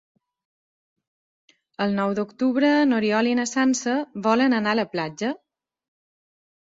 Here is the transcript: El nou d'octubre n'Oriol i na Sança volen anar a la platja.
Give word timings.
El 1.85 1.93
nou 1.99 2.15
d'octubre 2.19 2.71
n'Oriol 2.87 3.31
i 3.35 3.35
na 3.41 3.47
Sança 3.53 3.95
volen 4.29 4.57
anar 4.63 4.75
a 4.77 4.81
la 4.81 4.87
platja. 4.97 5.31